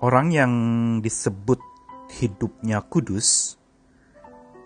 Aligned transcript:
Orang 0.00 0.32
yang 0.32 0.52
disebut 1.04 1.60
hidupnya 2.08 2.80
kudus 2.80 3.60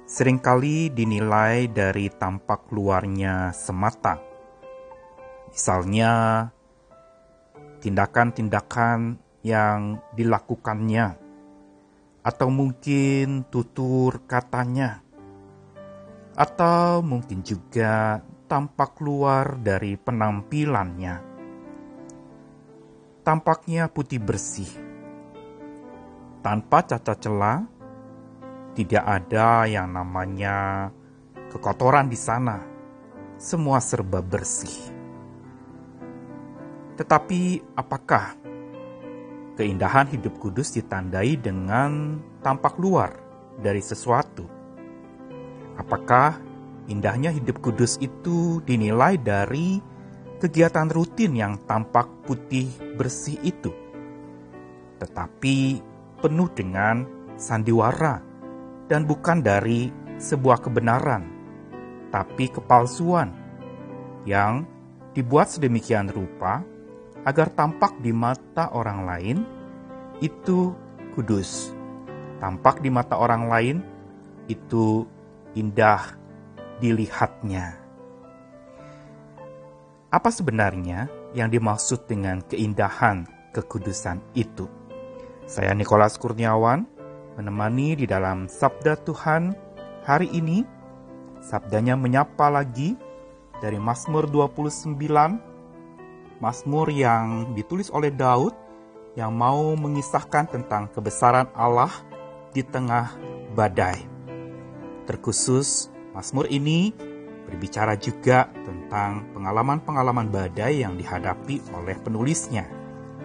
sering 0.06 0.38
kali 0.38 0.94
dinilai 0.94 1.66
dari 1.66 2.06
tampak 2.06 2.70
luarnya 2.70 3.50
semata. 3.50 4.22
Misalnya, 5.50 6.46
tindakan-tindakan 7.82 9.18
yang 9.42 9.98
dilakukannya, 10.14 11.18
atau 12.22 12.48
mungkin 12.54 13.42
tutur 13.50 14.22
katanya, 14.30 15.02
atau 16.38 17.02
mungkin 17.02 17.42
juga 17.42 18.22
tampak 18.46 19.02
luar 19.02 19.58
dari 19.58 19.98
penampilannya. 19.98 21.34
Tampaknya 23.26 23.90
putih 23.90 24.22
bersih, 24.22 24.93
tanpa 26.44 26.84
cacat 26.84 27.24
celah, 27.24 27.64
tidak 28.76 29.00
ada 29.00 29.64
yang 29.64 29.88
namanya 29.96 30.92
kekotoran 31.48 32.12
di 32.12 32.20
sana. 32.20 32.60
Semua 33.40 33.80
serba 33.80 34.20
bersih. 34.20 34.92
Tetapi 37.00 37.64
apakah 37.74 38.36
keindahan 39.56 40.12
hidup 40.12 40.36
kudus 40.36 40.76
ditandai 40.76 41.40
dengan 41.40 42.20
tampak 42.44 42.76
luar 42.76 43.16
dari 43.56 43.80
sesuatu? 43.80 44.44
Apakah 45.80 46.38
indahnya 46.92 47.32
hidup 47.32 47.64
kudus 47.64 47.96
itu 48.04 48.60
dinilai 48.68 49.16
dari 49.16 49.80
kegiatan 50.44 50.92
rutin 50.92 51.32
yang 51.34 51.56
tampak 51.64 52.06
putih 52.28 52.68
bersih 52.94 53.40
itu? 53.42 53.72
Tetapi 55.02 55.93
penuh 56.24 56.48
dengan 56.56 57.04
sandiwara 57.36 58.24
dan 58.88 59.04
bukan 59.04 59.44
dari 59.44 59.92
sebuah 60.16 60.64
kebenaran, 60.64 61.28
tapi 62.08 62.48
kepalsuan 62.48 63.28
yang 64.24 64.64
dibuat 65.12 65.52
sedemikian 65.52 66.08
rupa 66.08 66.64
agar 67.28 67.52
tampak 67.52 68.00
di 68.00 68.08
mata 68.16 68.72
orang 68.72 69.04
lain 69.04 69.38
itu 70.24 70.72
kudus. 71.12 71.76
Tampak 72.40 72.80
di 72.80 72.88
mata 72.88 73.20
orang 73.20 73.44
lain 73.44 73.76
itu 74.48 75.04
indah 75.52 76.16
dilihatnya. 76.80 77.84
Apa 80.08 80.30
sebenarnya 80.32 81.04
yang 81.36 81.52
dimaksud 81.52 82.08
dengan 82.08 82.40
keindahan 82.48 83.28
kekudusan 83.52 84.24
itu? 84.32 84.83
Saya 85.44 85.76
Nikolas 85.76 86.16
Kurniawan, 86.16 86.88
menemani 87.36 88.00
di 88.00 88.08
dalam 88.08 88.48
Sabda 88.48 88.96
Tuhan 88.96 89.52
hari 90.00 90.32
ini. 90.32 90.64
Sabdanya 91.44 92.00
menyapa 92.00 92.48
lagi 92.48 92.96
dari 93.60 93.76
Mazmur 93.76 94.24
29, 94.32 94.96
Mazmur 96.40 96.88
yang 96.88 97.52
ditulis 97.52 97.92
oleh 97.92 98.08
Daud 98.08 98.56
yang 99.20 99.36
mau 99.36 99.76
mengisahkan 99.76 100.48
tentang 100.48 100.88
kebesaran 100.88 101.52
Allah 101.52 101.92
di 102.56 102.64
tengah 102.64 103.12
badai. 103.52 104.00
Terkhusus 105.04 105.92
Mazmur 106.16 106.48
ini 106.48 106.96
berbicara 107.44 108.00
juga 108.00 108.48
tentang 108.64 109.28
pengalaman-pengalaman 109.36 110.32
badai 110.32 110.88
yang 110.88 110.96
dihadapi 110.96 111.60
oleh 111.76 112.00
penulisnya 112.00 112.64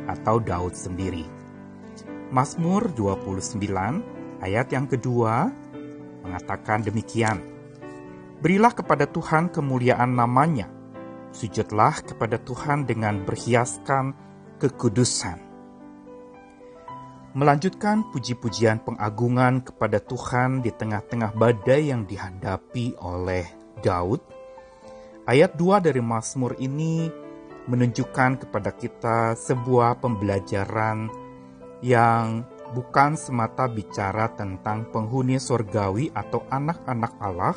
atau 0.04 0.44
Daud 0.44 0.76
sendiri. 0.76 1.39
Mazmur 2.30 2.94
29 2.94 3.58
ayat 4.46 4.70
yang 4.70 4.86
kedua 4.86 5.50
mengatakan 6.22 6.86
demikian. 6.86 7.42
Berilah 8.38 8.70
kepada 8.70 9.10
Tuhan 9.10 9.50
kemuliaan 9.50 10.14
namanya. 10.14 10.70
Sujudlah 11.34 12.06
kepada 12.06 12.38
Tuhan 12.38 12.86
dengan 12.86 13.26
berhiaskan 13.26 14.14
kekudusan. 14.62 15.42
Melanjutkan 17.34 18.06
puji-pujian 18.14 18.86
pengagungan 18.86 19.66
kepada 19.66 19.98
Tuhan 19.98 20.62
di 20.62 20.70
tengah-tengah 20.70 21.34
badai 21.34 21.90
yang 21.90 22.06
dihadapi 22.06 22.94
oleh 23.02 23.50
Daud. 23.82 24.22
Ayat 25.26 25.58
2 25.58 25.82
dari 25.82 26.02
Mazmur 26.02 26.54
ini 26.62 27.10
menunjukkan 27.66 28.46
kepada 28.46 28.70
kita 28.70 29.34
sebuah 29.34 29.98
pembelajaran 29.98 31.29
yang 31.80 32.44
bukan 32.76 33.16
semata 33.18 33.66
bicara 33.66 34.30
tentang 34.36 34.88
penghuni 34.94 35.42
surgawi 35.42 36.12
atau 36.14 36.46
anak-anak 36.52 37.14
Allah 37.18 37.56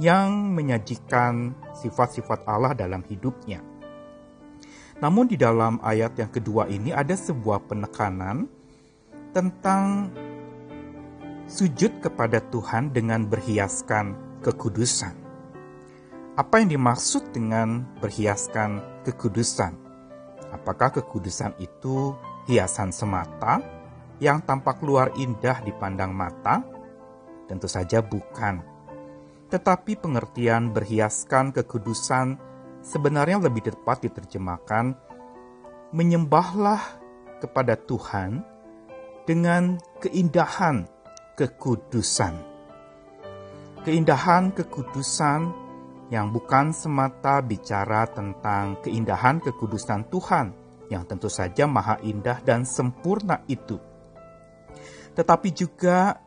yang 0.00 0.56
menyajikan 0.56 1.52
sifat-sifat 1.76 2.48
Allah 2.48 2.72
dalam 2.72 3.04
hidupnya. 3.04 3.60
Namun 5.02 5.26
di 5.26 5.36
dalam 5.36 5.82
ayat 5.82 6.14
yang 6.16 6.30
kedua 6.30 6.70
ini 6.70 6.94
ada 6.94 7.12
sebuah 7.12 7.66
penekanan 7.66 8.46
tentang 9.34 10.14
sujud 11.50 11.98
kepada 12.00 12.38
Tuhan 12.38 12.94
dengan 12.94 13.26
berhiaskan 13.26 14.38
kekudusan. 14.40 15.14
Apa 16.32 16.64
yang 16.64 16.72
dimaksud 16.72 17.34
dengan 17.34 17.84
berhiaskan 18.00 19.04
kekudusan? 19.04 19.76
Apakah 20.54 20.94
kekudusan 20.96 21.52
itu 21.60 22.16
hiasan 22.46 22.90
semata 22.90 23.62
yang 24.22 24.42
tampak 24.42 24.82
luar 24.82 25.14
indah 25.18 25.62
dipandang 25.62 26.14
mata? 26.14 26.62
Tentu 27.46 27.66
saja 27.66 28.00
bukan. 28.00 28.62
Tetapi 29.50 30.00
pengertian 30.00 30.72
berhiaskan 30.72 31.52
kekudusan 31.52 32.40
sebenarnya 32.80 33.42
lebih 33.42 33.68
tepat 33.68 34.06
diterjemahkan 34.08 34.96
menyembahlah 35.92 36.80
kepada 37.42 37.76
Tuhan 37.76 38.40
dengan 39.28 39.76
keindahan 40.00 40.88
kekudusan. 41.36 42.34
Keindahan 43.82 44.54
kekudusan 44.54 45.40
yang 46.14 46.30
bukan 46.30 46.70
semata 46.70 47.42
bicara 47.42 48.06
tentang 48.06 48.78
keindahan 48.84 49.42
kekudusan 49.42 50.06
Tuhan, 50.06 50.61
yang 50.92 51.08
tentu 51.08 51.32
saja 51.32 51.64
maha 51.64 51.96
indah 52.04 52.44
dan 52.44 52.68
sempurna 52.68 53.40
itu. 53.48 53.80
Tetapi 55.12 55.48
juga 55.56 56.20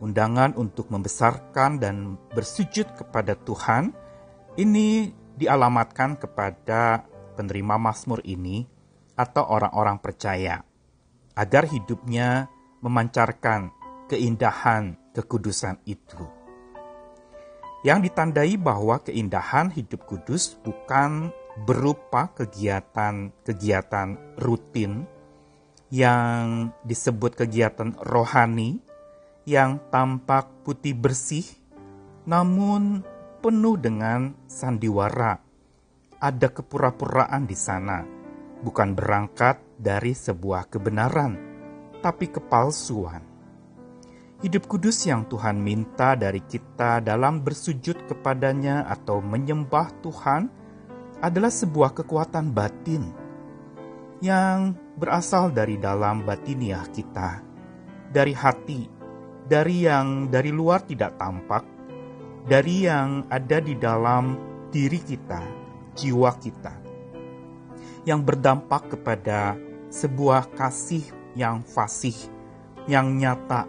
undangan 0.00 0.56
untuk 0.56 0.88
membesarkan 0.88 1.76
dan 1.76 2.16
bersujud 2.32 2.88
kepada 2.96 3.36
Tuhan 3.36 3.92
ini 4.56 5.12
dialamatkan 5.36 6.16
kepada 6.16 7.04
penerima 7.36 7.76
Mazmur 7.80 8.20
ini 8.24 8.64
atau 9.16 9.44
orang-orang 9.48 10.00
percaya 10.00 10.64
agar 11.36 11.68
hidupnya 11.68 12.48
memancarkan 12.80 13.72
keindahan 14.08 14.96
kekudusan 15.12 15.80
itu. 15.84 16.24
Yang 17.80 18.12
ditandai 18.12 18.60
bahwa 18.60 19.00
keindahan 19.00 19.72
hidup 19.72 20.04
kudus 20.04 20.52
bukan 20.60 21.32
berupa 21.58 22.30
kegiatan-kegiatan 22.34 24.38
rutin 24.38 25.06
yang 25.90 26.70
disebut 26.86 27.34
kegiatan 27.34 27.98
rohani 27.98 28.78
yang 29.42 29.82
tampak 29.90 30.46
putih 30.62 30.94
bersih 30.94 31.42
namun 32.28 33.02
penuh 33.40 33.80
dengan 33.80 34.36
sandiwara. 34.46 35.40
Ada 36.20 36.52
kepura-puraan 36.52 37.48
di 37.48 37.56
sana, 37.56 38.04
bukan 38.60 38.92
berangkat 38.92 39.56
dari 39.80 40.12
sebuah 40.12 40.68
kebenaran, 40.68 41.32
tapi 42.04 42.28
kepalsuan. 42.28 43.24
Hidup 44.44 44.68
kudus 44.68 45.04
yang 45.08 45.24
Tuhan 45.28 45.60
minta 45.60 46.16
dari 46.16 46.44
kita 46.44 47.00
dalam 47.00 47.44
bersujud 47.44 48.08
kepadanya 48.08 48.88
atau 48.88 49.20
menyembah 49.20 49.88
Tuhan 50.04 50.48
adalah 51.20 51.52
sebuah 51.52 51.92
kekuatan 51.92 52.52
batin 52.56 53.04
yang 54.24 54.76
berasal 54.96 55.52
dari 55.52 55.76
dalam 55.76 56.24
batiniah 56.24 56.84
kita, 56.92 57.40
dari 58.08 58.32
hati, 58.32 58.88
dari 59.44 59.84
yang 59.84 60.28
dari 60.28 60.52
luar 60.52 60.84
tidak 60.84 61.16
tampak, 61.20 61.64
dari 62.44 62.88
yang 62.88 63.28
ada 63.28 63.60
di 63.60 63.76
dalam 63.76 64.36
diri 64.72 65.00
kita, 65.00 65.40
jiwa 65.96 66.32
kita, 66.40 66.74
yang 68.04 68.24
berdampak 68.24 68.96
kepada 68.96 69.56
sebuah 69.92 70.52
kasih 70.56 71.04
yang 71.36 71.64
fasih, 71.64 72.16
yang 72.88 73.16
nyata, 73.16 73.68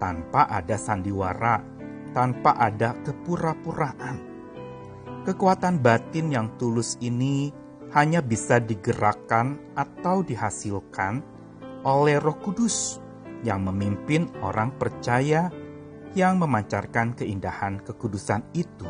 tanpa 0.00 0.48
ada 0.48 0.76
sandiwara, 0.76 1.64
tanpa 2.12 2.56
ada 2.56 2.96
kepura-puraan 3.04 4.27
Kekuatan 5.28 5.84
batin 5.84 6.32
yang 6.32 6.56
tulus 6.56 6.96
ini 7.04 7.52
hanya 7.92 8.24
bisa 8.24 8.64
digerakkan 8.64 9.60
atau 9.76 10.24
dihasilkan 10.24 11.20
oleh 11.84 12.16
Roh 12.16 12.40
Kudus 12.40 12.96
yang 13.44 13.68
memimpin 13.68 14.32
orang 14.40 14.72
percaya 14.80 15.52
yang 16.16 16.40
memancarkan 16.40 17.12
keindahan 17.12 17.76
kekudusan 17.84 18.40
itu. 18.56 18.88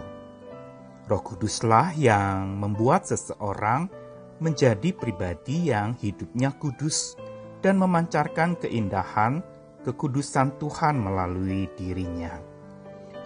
Roh 1.10 1.22
Kuduslah 1.26 1.98
yang 1.98 2.54
membuat 2.54 3.10
seseorang 3.10 3.90
menjadi 4.38 4.94
pribadi 4.94 5.74
yang 5.74 5.98
hidupnya 5.98 6.54
kudus 6.54 7.18
dan 7.66 7.82
memancarkan 7.82 8.54
keindahan 8.62 9.42
kekudusan 9.82 10.54
Tuhan 10.62 11.02
melalui 11.02 11.66
dirinya. 11.74 12.38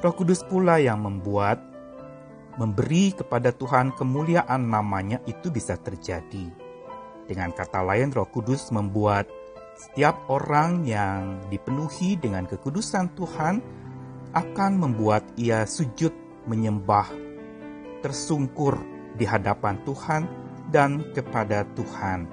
Roh 0.01 0.17
Kudus 0.17 0.41
pula 0.49 0.81
yang 0.81 1.05
membuat 1.05 1.72
memberi 2.61 3.17
kepada 3.17 3.53
Tuhan 3.53 3.97
kemuliaan 3.97 4.69
namanya 4.69 5.21
itu 5.25 5.49
bisa 5.49 5.79
terjadi. 5.81 6.53
Dengan 7.25 7.55
kata 7.55 7.81
lain, 7.81 8.13
Roh 8.13 8.29
Kudus 8.29 8.69
membuat 8.75 9.31
setiap 9.79 10.29
orang 10.29 10.85
yang 10.85 11.41
dipenuhi 11.49 12.21
dengan 12.21 12.45
kekudusan 12.45 13.17
Tuhan 13.17 13.55
akan 14.37 14.73
membuat 14.77 15.25
ia 15.41 15.65
sujud 15.65 16.13
menyembah, 16.45 17.09
tersungkur 18.05 18.81
di 19.17 19.25
hadapan 19.25 19.81
Tuhan 19.85 20.23
dan 20.73 21.13
kepada 21.13 21.65
Tuhan. 21.77 22.29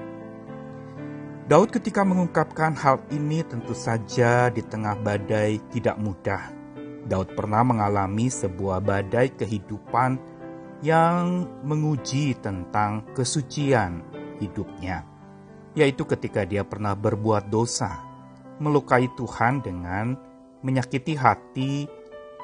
Daud 1.49 1.73
ketika 1.73 2.05
mengungkapkan 2.05 2.77
hal 2.77 3.01
ini 3.09 3.41
tentu 3.41 3.73
saja 3.73 4.53
di 4.53 4.61
tengah 4.61 4.93
badai 5.01 5.57
tidak 5.73 5.97
mudah. 5.97 6.58
Daud 7.05 7.37
pernah 7.37 7.63
mengalami 7.63 8.27
sebuah 8.27 8.83
badai 8.83 9.35
kehidupan 9.37 10.19
yang 10.83 11.47
menguji 11.63 12.39
tentang 12.39 13.07
kesucian 13.15 14.03
hidupnya 14.39 15.09
yaitu 15.77 16.05
ketika 16.05 16.45
dia 16.45 16.65
pernah 16.65 16.97
berbuat 16.97 17.47
dosa, 17.47 18.01
melukai 18.57 19.07
Tuhan 19.13 19.61
dengan 19.61 20.17
menyakiti 20.65 21.13
hati 21.15 21.85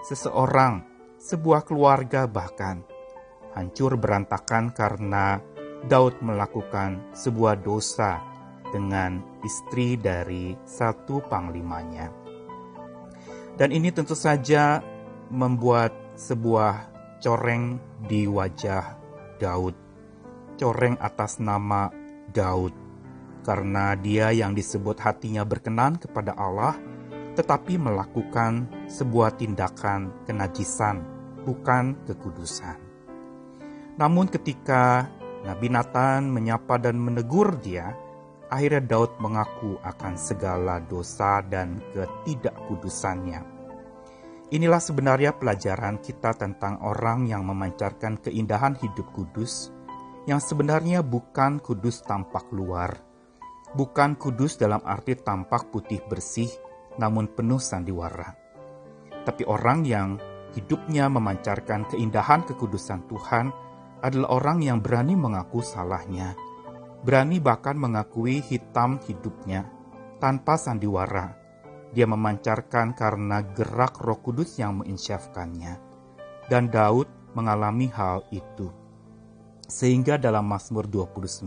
seseorang, 0.05 0.85
sebuah 1.17 1.65
keluarga 1.65 2.29
bahkan 2.29 2.85
hancur 3.55 3.99
berantakan 3.99 4.75
karena 4.75 5.39
Daud 5.85 6.19
melakukan 6.21 7.15
sebuah 7.15 7.61
dosa 7.61 8.23
dengan 8.71 9.21
istri 9.45 9.95
dari 9.95 10.55
satu 10.65 11.23
panglimanya. 11.25 12.24
Dan 13.55 13.71
ini 13.71 13.87
tentu 13.91 14.19
saja 14.19 14.83
membuat 15.31 15.95
sebuah 16.19 16.91
coreng 17.23 17.79
di 18.03 18.27
wajah 18.27 18.99
Daud. 19.39 19.75
Coreng 20.59 20.99
atas 20.99 21.39
nama 21.39 21.87
Daud 22.31 22.85
karena 23.45 23.93
dia 23.93 24.33
yang 24.33 24.57
disebut 24.57 24.97
hatinya 24.99 25.45
berkenan 25.45 26.01
kepada 26.01 26.33
Allah, 26.33 26.73
tetapi 27.37 27.77
melakukan 27.77 28.67
sebuah 28.89 29.37
tindakan 29.37 30.25
kenajisan, 30.25 31.05
bukan 31.45 31.93
kekudusan. 32.09 32.81
Namun 33.95 34.27
ketika 34.27 35.07
Nabi 35.45 35.69
Nathan 35.69 36.27
menyapa 36.33 36.81
dan 36.81 36.97
menegur 36.97 37.55
dia, 37.61 37.93
akhirnya 38.49 38.83
Daud 38.83 39.17
mengaku 39.17 39.77
akan 39.81 40.13
segala 40.15 40.81
dosa 40.83 41.41
dan 41.45 41.81
ketidakkudusannya. 41.93 43.41
Inilah 44.53 44.77
sebenarnya 44.77 45.33
pelajaran 45.33 45.97
kita 45.99 46.37
tentang 46.37 46.77
orang 46.85 47.25
yang 47.25 47.41
memancarkan 47.43 48.21
keindahan 48.21 48.77
hidup 48.77 49.09
kudus, 49.09 49.73
yang 50.29 50.37
sebenarnya 50.37 51.01
bukan 51.01 51.57
kudus 51.57 52.05
tampak 52.05 52.45
luar, 52.53 52.93
bukan 53.73 54.13
kudus 54.13 54.61
dalam 54.61 54.85
arti 54.85 55.17
tampak 55.17 55.73
putih 55.73 55.99
bersih, 56.05 56.49
namun 57.01 57.25
penuh 57.25 57.57
sandiwara. 57.57 58.37
Tapi 59.25 59.43
orang 59.49 59.81
yang 59.81 60.21
hidupnya 60.53 61.09
memancarkan 61.09 61.89
keindahan 61.89 62.45
kekudusan 62.45 63.09
Tuhan 63.09 63.49
adalah 64.05 64.29
orang 64.37 64.61
yang 64.61 64.77
berani 64.77 65.17
mengaku 65.17 65.65
salahnya, 65.65 66.37
berani 67.05 67.37
bahkan 67.37 67.77
mengakui 67.77 68.41
hitam 68.41 68.97
hidupnya 69.05 69.69
tanpa 70.17 70.57
sandiwara. 70.57 71.37
Dia 71.93 72.09
memancarkan 72.09 72.97
karena 72.97 73.45
gerak 73.53 74.01
Roh 74.01 74.19
Kudus 74.19 74.57
yang 74.57 74.81
menginsyafkannya. 74.81 75.77
Dan 76.49 76.73
Daud 76.73 77.07
mengalami 77.37 77.87
hal 77.93 78.25
itu. 78.33 78.73
Sehingga 79.69 80.17
dalam 80.17 80.49
Mazmur 80.49 80.89
29 80.89 81.45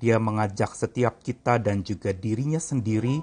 dia 0.00 0.16
mengajak 0.20 0.72
setiap 0.72 1.20
kita 1.20 1.60
dan 1.60 1.84
juga 1.84 2.12
dirinya 2.12 2.60
sendiri 2.60 3.20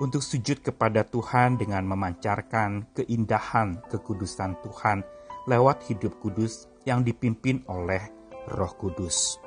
untuk 0.00 0.24
sujud 0.24 0.64
kepada 0.64 1.04
Tuhan 1.04 1.60
dengan 1.60 1.84
memancarkan 1.84 2.92
keindahan 2.96 3.84
kekudusan 3.88 4.60
Tuhan 4.64 5.04
lewat 5.44 5.84
hidup 5.92 6.16
kudus 6.24 6.68
yang 6.88 7.04
dipimpin 7.04 7.60
oleh 7.68 8.00
Roh 8.48 8.72
Kudus. 8.80 9.43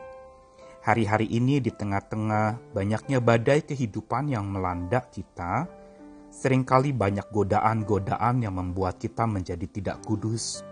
Hari-hari 0.88 1.28
ini 1.28 1.60
di 1.60 1.68
tengah-tengah 1.68 2.72
banyaknya 2.72 3.20
badai 3.20 3.60
kehidupan 3.68 4.32
yang 4.32 4.48
melanda 4.48 5.04
kita, 5.04 5.68
sering 6.32 6.64
kali 6.64 6.96
banyak 6.96 7.28
godaan-godaan 7.28 8.40
yang 8.40 8.56
membuat 8.56 8.96
kita 8.96 9.28
menjadi 9.28 9.68
tidak 9.68 10.00
kudus. 10.08 10.64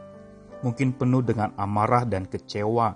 Mungkin 0.63 0.95
penuh 0.95 1.19
dengan 1.19 1.51
amarah 1.59 2.07
dan 2.07 2.23
kecewa 2.23 2.95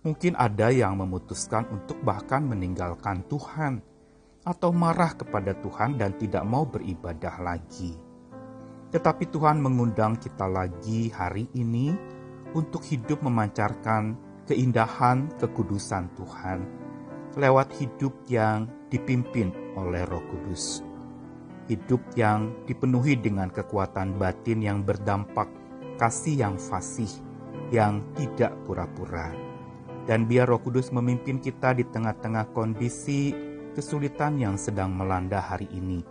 Mungkin 0.00 0.32
ada 0.40 0.72
yang 0.72 0.96
memutuskan 0.96 1.68
untuk 1.68 2.00
bahkan 2.00 2.40
meninggalkan 2.40 3.20
Tuhan 3.28 3.84
atau 4.48 4.72
marah 4.72 5.12
kepada 5.12 5.52
Tuhan 5.60 6.00
dan 6.00 6.16
tidak 6.16 6.40
mau 6.48 6.64
beribadah 6.64 7.36
lagi. 7.36 7.92
Tetapi 8.96 9.28
Tuhan 9.28 9.60
mengundang 9.60 10.16
kita 10.16 10.48
lagi 10.48 11.12
hari 11.12 11.52
ini 11.52 11.92
untuk 12.56 12.80
hidup 12.80 13.20
memancarkan 13.20 14.29
keindahan 14.50 15.30
kekudusan 15.38 16.10
Tuhan 16.18 16.58
lewat 17.38 17.70
hidup 17.78 18.26
yang 18.26 18.66
dipimpin 18.90 19.54
oleh 19.78 20.02
Roh 20.10 20.26
Kudus. 20.26 20.82
Hidup 21.70 22.02
yang 22.18 22.66
dipenuhi 22.66 23.14
dengan 23.14 23.46
kekuatan 23.54 24.18
batin 24.18 24.58
yang 24.58 24.82
berdampak 24.82 25.46
kasih 25.94 26.34
yang 26.34 26.58
fasih, 26.58 27.06
yang 27.70 28.02
tidak 28.18 28.58
pura-pura 28.66 29.30
dan 30.10 30.26
biar 30.26 30.50
Roh 30.50 30.58
Kudus 30.58 30.90
memimpin 30.90 31.38
kita 31.38 31.70
di 31.70 31.86
tengah-tengah 31.86 32.50
kondisi 32.50 33.30
kesulitan 33.78 34.42
yang 34.42 34.58
sedang 34.58 34.90
melanda 34.90 35.38
hari 35.38 35.70
ini. 35.70 36.02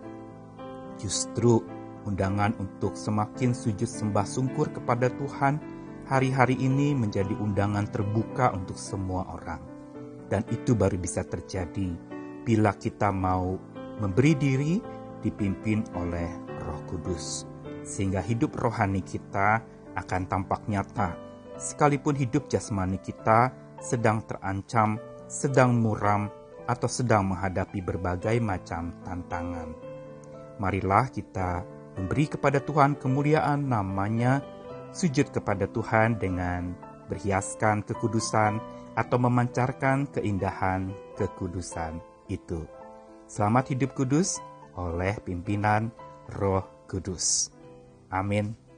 Justru 0.96 1.60
undangan 2.08 2.56
untuk 2.64 2.96
semakin 2.96 3.52
sujud 3.52 3.92
sembah 3.92 4.24
sungkur 4.24 4.72
kepada 4.72 5.12
Tuhan 5.12 5.79
hari-hari 6.10 6.58
ini 6.58 6.98
menjadi 6.98 7.38
undangan 7.38 7.86
terbuka 7.86 8.50
untuk 8.58 8.82
semua 8.82 9.30
orang. 9.30 9.62
Dan 10.26 10.42
itu 10.50 10.74
baru 10.74 10.98
bisa 10.98 11.22
terjadi 11.22 11.94
bila 12.42 12.74
kita 12.74 13.14
mau 13.14 13.62
memberi 14.02 14.34
diri 14.34 14.74
dipimpin 15.22 15.86
oleh 15.94 16.30
Roh 16.66 16.82
Kudus. 16.90 17.46
Sehingga 17.86 18.26
hidup 18.26 18.58
rohani 18.58 19.06
kita 19.06 19.62
akan 19.94 20.26
tampak 20.26 20.66
nyata, 20.66 21.14
sekalipun 21.62 22.18
hidup 22.18 22.50
jasmani 22.50 22.98
kita 22.98 23.54
sedang 23.78 24.26
terancam, 24.26 24.98
sedang 25.30 25.78
muram, 25.78 26.30
atau 26.70 26.86
sedang 26.86 27.34
menghadapi 27.34 27.82
berbagai 27.82 28.38
macam 28.38 28.94
tantangan. 29.02 29.74
Marilah 30.62 31.10
kita 31.10 31.66
memberi 31.98 32.30
kepada 32.30 32.62
Tuhan 32.62 32.94
kemuliaan 32.94 33.66
namanya, 33.66 34.46
sujud 34.92 35.30
kepada 35.30 35.70
Tuhan 35.70 36.18
dengan 36.18 36.74
berhiaskan 37.10 37.86
kekudusan 37.86 38.62
atau 38.94 39.18
memancarkan 39.18 40.10
keindahan 40.12 40.92
kekudusan 41.18 42.02
itu. 42.30 42.66
Selamat 43.30 43.74
hidup 43.74 43.94
kudus 43.94 44.42
oleh 44.78 45.18
pimpinan 45.22 45.94
Roh 46.38 46.66
Kudus. 46.90 47.54
Amin. 48.10 48.69